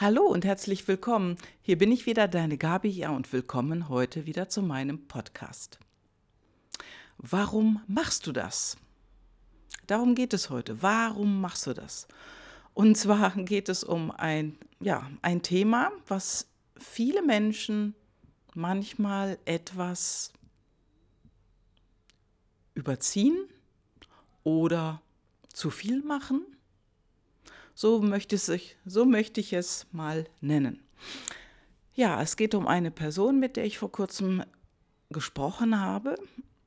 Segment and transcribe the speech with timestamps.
[0.00, 1.36] Hallo und herzlich willkommen.
[1.60, 5.78] Hier bin ich wieder, deine Gabi, ja, und willkommen heute wieder zu meinem Podcast.
[7.18, 8.78] Warum machst du das?
[9.86, 10.80] Darum geht es heute.
[10.80, 12.08] Warum machst du das?
[12.72, 16.48] Und zwar geht es um ein, ja, ein Thema, was
[16.78, 17.94] viele Menschen
[18.54, 20.32] manchmal etwas
[22.72, 23.36] überziehen
[24.44, 25.02] oder
[25.52, 26.46] zu viel machen
[27.80, 30.82] so möchte, ich, so möchte ich es mal nennen.
[31.94, 34.44] Ja, es geht um eine Person, mit der ich vor kurzem
[35.08, 36.16] gesprochen habe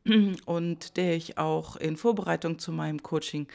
[0.47, 3.45] und der ich auch in Vorbereitung zu meinem Coaching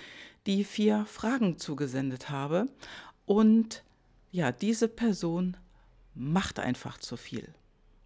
[0.47, 2.67] die vier Fragen zugesendet habe.
[3.27, 3.83] Und
[4.31, 5.57] ja, diese Person
[6.15, 7.53] macht einfach zu viel.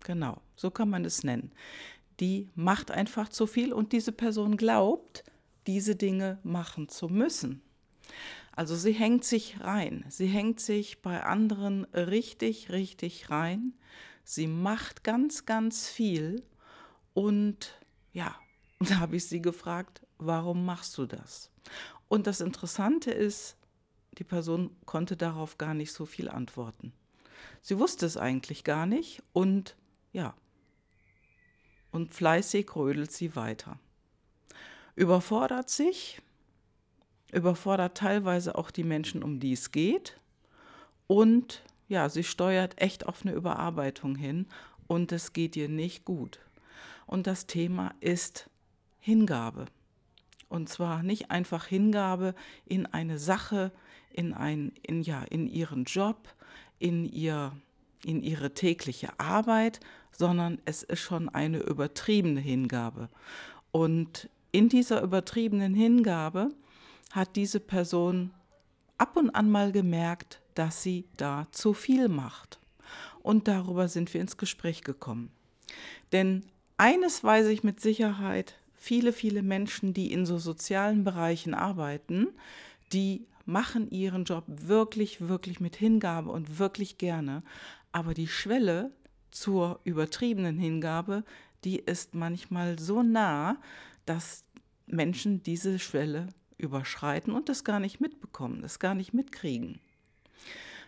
[0.02, 1.52] Genau, so kann man es nennen.
[2.20, 5.24] Die macht einfach zu viel und diese Person glaubt,
[5.66, 7.60] diese Dinge machen zu müssen.
[8.54, 10.04] Also sie hängt sich rein.
[10.08, 13.74] Sie hängt sich bei anderen richtig, richtig rein.
[14.24, 16.44] Sie macht ganz, ganz viel.
[17.14, 17.80] Und
[18.12, 18.36] ja,
[18.80, 21.50] da habe ich sie gefragt, warum machst du das?
[22.08, 23.56] Und das Interessante ist,
[24.18, 26.92] die Person konnte darauf gar nicht so viel antworten.
[27.62, 29.76] Sie wusste es eigentlich gar nicht und
[30.12, 30.34] ja,
[31.90, 33.78] und fleißig rödelt sie weiter.
[34.94, 36.20] Überfordert sich,
[37.32, 40.16] überfordert teilweise auch die Menschen, um die es geht.
[41.06, 44.46] Und ja, sie steuert echt auf eine Überarbeitung hin
[44.86, 46.38] und es geht ihr nicht gut.
[47.06, 48.48] Und das Thema ist
[49.00, 49.66] Hingabe.
[50.48, 52.34] Und zwar nicht einfach Hingabe
[52.66, 53.72] in eine Sache,
[54.10, 56.28] in, ein, in, ja, in ihren Job,
[56.78, 57.52] in, ihr,
[58.04, 63.08] in ihre tägliche Arbeit, sondern es ist schon eine übertriebene Hingabe.
[63.70, 66.50] Und in dieser übertriebenen Hingabe
[67.12, 68.32] hat diese Person
[68.98, 72.58] ab und an mal gemerkt, dass sie da zu viel macht.
[73.22, 75.30] Und darüber sind wir ins Gespräch gekommen.
[76.10, 76.44] Denn
[76.76, 82.28] eines weiß ich mit Sicherheit, viele, viele Menschen, die in so sozialen Bereichen arbeiten,
[82.92, 87.42] die machen ihren Job wirklich, wirklich mit Hingabe und wirklich gerne.
[87.92, 88.90] Aber die Schwelle
[89.30, 91.24] zur übertriebenen Hingabe,
[91.64, 93.58] die ist manchmal so nah,
[94.06, 94.44] dass
[94.86, 96.28] Menschen diese Schwelle
[96.62, 99.80] überschreiten und das gar nicht mitbekommen, das gar nicht mitkriegen.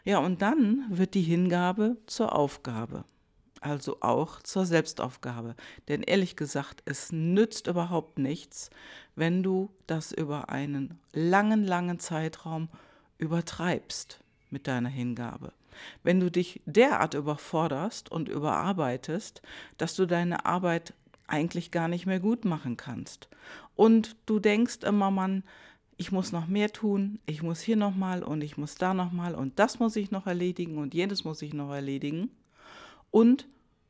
[0.05, 3.05] Ja, und dann wird die Hingabe zur Aufgabe,
[3.61, 5.57] also auch zur Selbstaufgabe.
[5.89, 8.71] Denn ehrlich gesagt, es nützt überhaupt nichts,
[9.17, 12.69] wenn du das über einen langen, langen Zeitraum
[13.19, 14.21] übertreibst
[14.51, 15.53] mit deiner Hingabe.
[16.03, 19.43] Wenn du dich derart überforderst und überarbeitest,
[19.79, 20.93] dass du deine Arbeit
[21.27, 23.29] eigentlich gar nicht mehr gut machen kannst.
[23.77, 25.43] Und du denkst immer, Mann,
[25.97, 29.59] ich muss noch mehr tun, ich muss hier nochmal und ich muss da nochmal und
[29.59, 32.31] das muss ich noch erledigen und jenes muss ich noch erledigen.
[33.11, 33.47] Und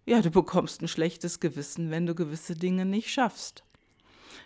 [0.07, 3.65] ja, du bekommst ein schlechtes Gewissen, wenn du gewisse Dinge nicht schaffst.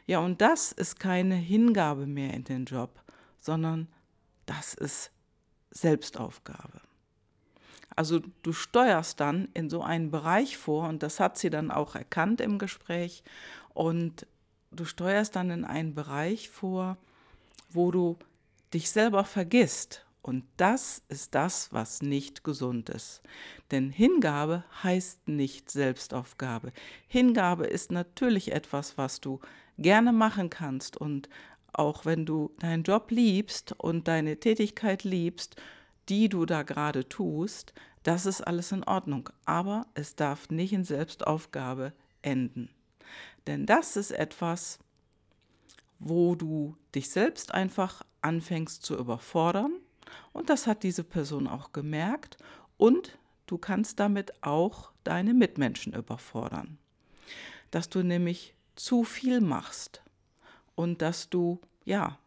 [0.06, 3.03] Ja, und das ist keine Hingabe mehr in den Job,
[3.41, 3.88] sondern
[4.47, 5.10] das ist
[5.70, 6.81] Selbstaufgabe.
[7.97, 11.97] Also du steuerst dann in so einen Bereich vor und das hat sie dann auch
[11.97, 13.25] erkannt im Gespräch
[13.75, 14.26] und
[14.71, 16.97] du steuerst dann in einen Bereich vor,
[17.71, 18.17] wo du
[18.73, 20.05] dich selber vergisst.
[20.21, 23.23] Und das ist das, was nicht gesund ist.
[23.71, 26.73] Denn Hingabe heißt nicht Selbstaufgabe.
[27.06, 29.41] Hingabe ist natürlich etwas, was du
[29.79, 30.97] gerne machen kannst.
[30.99, 31.31] Und
[31.73, 35.56] auch wenn du deinen Job liebst und deine Tätigkeit liebst,
[36.09, 39.31] die du da gerade tust, das ist alles in Ordnung.
[39.45, 41.93] Aber es darf nicht in Selbstaufgabe
[42.23, 42.69] enden.
[43.49, 44.79] Denn das ist etwas,
[45.99, 49.73] wo du dich selbst einfach anfängst zu überfordern.
[50.35, 52.37] Und das hat diese Person auch gemerkt.
[52.77, 53.17] Und
[53.47, 56.77] du kannst damit auch deine Mitmenschen überfordern.
[57.71, 60.03] Dass du nämlich zu viel machst
[60.75, 62.19] und dass du ja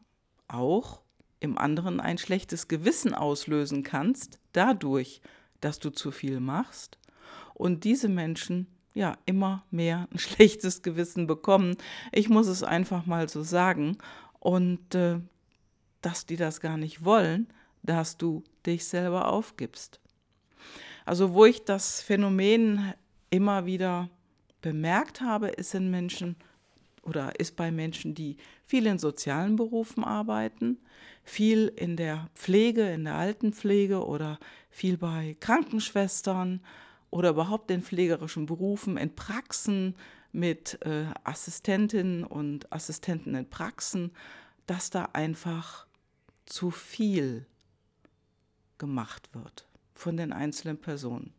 [0.47, 1.01] auch
[1.39, 5.21] im anderen ein schlechtes Gewissen auslösen kannst, dadurch,
[5.59, 6.97] dass du zu viel machst.
[7.53, 11.77] Und diese Menschen ja immer mehr ein schlechtes Gewissen bekommen.
[12.11, 13.97] Ich muss es einfach mal so sagen.
[14.39, 15.19] Und äh,
[16.01, 17.47] dass die das gar nicht wollen,
[17.83, 19.99] dass du dich selber aufgibst.
[21.05, 22.93] Also wo ich das Phänomen
[23.29, 24.09] immer wieder
[24.61, 26.35] bemerkt habe, ist in Menschen
[27.03, 30.77] oder ist bei Menschen, die viel in sozialen Berufen arbeiten,
[31.23, 34.39] viel in der Pflege, in der Altenpflege oder
[34.69, 36.61] viel bei Krankenschwestern
[37.11, 39.95] oder überhaupt in pflegerischen Berufen, in Praxen
[40.31, 44.11] mit äh, Assistentinnen und Assistenten in Praxen,
[44.65, 45.85] dass da einfach
[46.45, 47.45] zu viel
[48.77, 51.33] gemacht wird von den einzelnen Personen.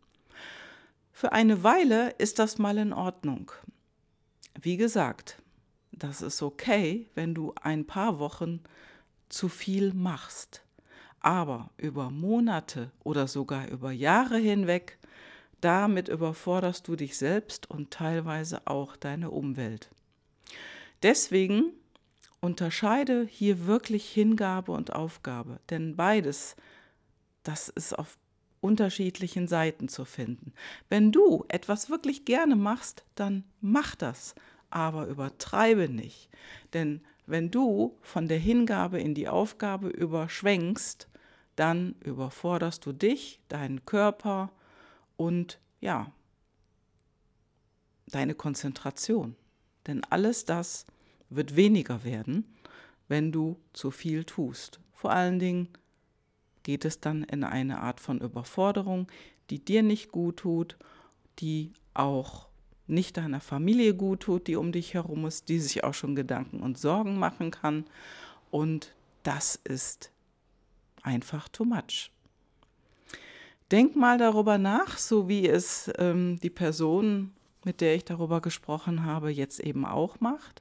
[1.10, 3.50] Für eine Weile ist das mal in Ordnung.
[4.60, 5.42] Wie gesagt,
[5.90, 8.60] das ist okay, wenn du ein paar Wochen
[9.28, 10.62] zu viel machst.
[11.20, 14.98] Aber über Monate oder sogar über Jahre hinweg,
[15.62, 19.91] damit überforderst du dich selbst und teilweise auch deine Umwelt.
[21.03, 21.73] Deswegen
[22.41, 26.56] unterscheide hier wirklich Hingabe und Aufgabe, denn beides,
[27.44, 28.19] das ist auf
[28.61, 30.53] unterschiedlichen Seiten zu finden.
[30.88, 34.35] Wenn du etwas wirklich gerne machst, dann mach das,
[34.70, 36.29] aber übertreibe nicht.
[36.73, 41.09] Denn wenn du von der Hingabe in die Aufgabe überschwenkst,
[41.55, 44.50] dann überforderst du dich, deinen Körper
[45.22, 46.10] und ja,
[48.08, 49.36] deine Konzentration.
[49.86, 50.84] Denn alles das
[51.30, 52.44] wird weniger werden,
[53.06, 54.80] wenn du zu viel tust.
[54.92, 55.69] Vor allen Dingen
[56.64, 59.06] geht es dann in eine Art von Überforderung,
[59.50, 60.76] die dir nicht gut tut,
[61.38, 62.48] die auch
[62.88, 66.60] nicht deiner Familie gut tut, die um dich herum ist, die sich auch schon Gedanken
[66.60, 67.84] und Sorgen machen kann.
[68.50, 68.92] Und
[69.22, 70.10] das ist
[71.02, 72.10] einfach too much.
[73.72, 77.32] Denk mal darüber nach, so wie es ähm, die Person,
[77.64, 80.60] mit der ich darüber gesprochen habe, jetzt eben auch macht.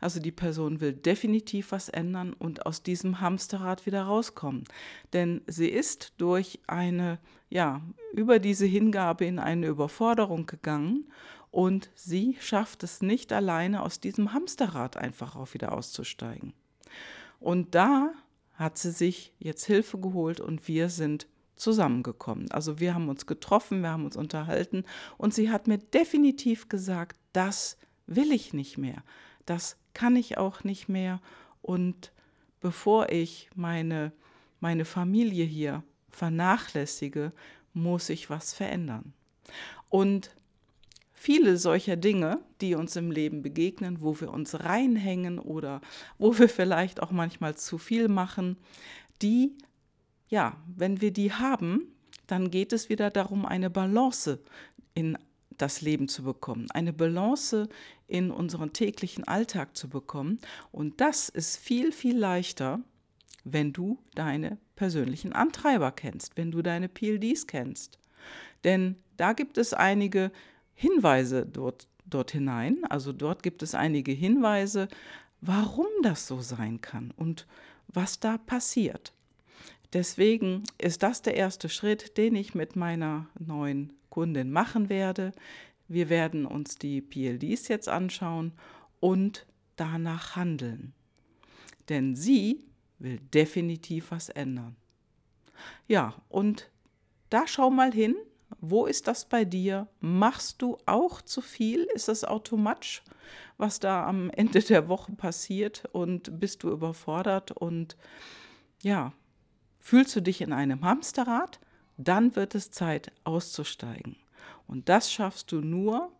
[0.00, 4.64] Also die Person will definitiv was ändern und aus diesem Hamsterrad wieder rauskommen.
[5.12, 7.20] Denn sie ist durch eine,
[7.50, 7.82] ja,
[8.12, 11.08] über diese Hingabe in eine Überforderung gegangen
[11.52, 16.52] und sie schafft es nicht alleine aus diesem Hamsterrad einfach auch wieder auszusteigen.
[17.38, 18.12] Und da
[18.54, 21.28] hat sie sich jetzt Hilfe geholt und wir sind
[21.58, 22.50] zusammengekommen.
[22.50, 24.84] Also wir haben uns getroffen, wir haben uns unterhalten
[25.16, 27.76] und sie hat mir definitiv gesagt, das
[28.06, 29.02] will ich nicht mehr
[29.48, 31.20] das kann ich auch nicht mehr.
[31.62, 32.12] Und
[32.60, 34.12] bevor ich meine,
[34.60, 37.32] meine Familie hier vernachlässige,
[37.72, 39.12] muss ich was verändern.
[39.88, 40.30] Und
[41.14, 45.80] viele solcher Dinge, die uns im Leben begegnen, wo wir uns reinhängen oder
[46.18, 48.58] wo wir vielleicht auch manchmal zu viel machen,
[49.22, 49.56] die,
[50.28, 51.82] ja, wenn wir die haben,
[52.26, 54.38] dann geht es wieder darum, eine Balance
[54.94, 55.18] in
[55.56, 57.68] das Leben zu bekommen, eine Balance
[58.06, 60.38] in unseren täglichen Alltag zu bekommen.
[60.70, 62.80] Und das ist viel, viel leichter,
[63.44, 67.98] wenn du deine persönlichen Antreiber kennst, wenn du deine PLDs kennst.
[68.64, 70.30] Denn da gibt es einige
[70.74, 74.88] Hinweise dort, dort hinein, also dort gibt es einige Hinweise,
[75.40, 77.46] warum das so sein kann und
[77.88, 79.12] was da passiert.
[79.92, 85.32] Deswegen ist das der erste Schritt, den ich mit meiner neuen Kundin machen werde.
[85.88, 88.52] Wir werden uns die PLDs jetzt anschauen
[89.00, 89.46] und
[89.76, 90.92] danach handeln.
[91.88, 92.66] Denn sie
[92.98, 94.76] will definitiv was ändern.
[95.86, 96.70] Ja, und
[97.30, 98.14] da schau mal hin,
[98.60, 99.88] wo ist das bei dir?
[100.00, 101.84] Machst du auch zu viel?
[101.94, 103.02] Ist das automatisch,
[103.56, 105.84] was da am Ende der Woche passiert?
[105.92, 107.52] Und bist du überfordert?
[107.52, 107.96] Und
[108.82, 109.12] ja,
[109.88, 111.60] fühlst du dich in einem Hamsterrad?
[111.98, 114.16] dann wird es Zeit auszusteigen.
[114.66, 116.12] Und das schaffst du nur,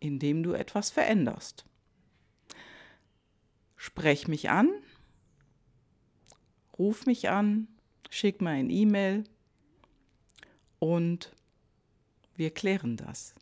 [0.00, 1.64] indem du etwas veränderst.
[3.76, 4.70] Sprech mich an,
[6.78, 7.68] ruf mich an,
[8.10, 9.24] schick mir ein E-Mail
[10.78, 11.32] und
[12.34, 13.34] wir klären das.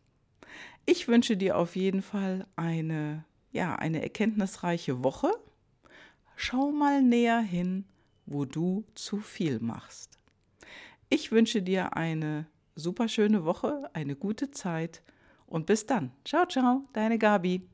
[0.86, 5.32] Ich wünsche dir auf jeden Fall eine, ja, eine erkenntnisreiche Woche.
[6.36, 7.84] Schau mal näher hin,
[8.30, 10.18] wo du zu viel machst.
[11.10, 12.46] Ich wünsche dir eine
[12.76, 15.02] super schöne Woche, eine gute Zeit
[15.46, 16.12] und bis dann.
[16.24, 17.68] Ciao, ciao, deine Gabi.